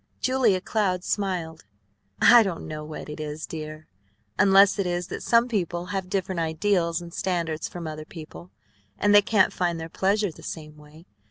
Julia 0.19 0.61
Cloud 0.61 1.03
smiled. 1.03 1.65
"I 2.19 2.41
don't 2.41 2.67
know 2.67 2.83
what 2.83 3.07
it 3.07 3.19
is, 3.19 3.45
dear, 3.45 3.85
unless 4.39 4.79
it 4.79 4.87
is 4.87 5.09
that 5.09 5.21
some 5.21 5.47
people 5.47 5.85
have 5.85 6.09
different 6.09 6.39
ideals 6.39 7.01
and 7.03 7.13
standards 7.13 7.67
from 7.67 7.85
other 7.85 8.05
people, 8.05 8.49
and 8.97 9.13
they 9.13 9.21
can't 9.21 9.53
find 9.53 9.79
their 9.79 9.89
pleasure 9.89 10.31
the 10.31 10.41
same 10.41 10.75
way. 10.75 11.05